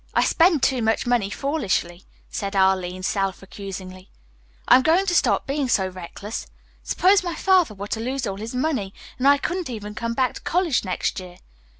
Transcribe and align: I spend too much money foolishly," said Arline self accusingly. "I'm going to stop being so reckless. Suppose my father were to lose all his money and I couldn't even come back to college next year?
I 0.15 0.23
spend 0.23 0.63
too 0.63 0.81
much 0.81 1.05
money 1.05 1.29
foolishly," 1.29 2.05
said 2.27 2.55
Arline 2.55 3.03
self 3.03 3.43
accusingly. 3.43 4.09
"I'm 4.67 4.81
going 4.81 5.05
to 5.05 5.13
stop 5.13 5.45
being 5.45 5.69
so 5.69 5.87
reckless. 5.87 6.47
Suppose 6.81 7.23
my 7.23 7.35
father 7.35 7.75
were 7.75 7.85
to 7.89 7.99
lose 7.99 8.25
all 8.25 8.37
his 8.37 8.55
money 8.55 8.95
and 9.19 9.27
I 9.27 9.37
couldn't 9.37 9.69
even 9.69 9.93
come 9.93 10.15
back 10.15 10.33
to 10.33 10.41
college 10.41 10.83
next 10.83 11.19
year? 11.19 11.37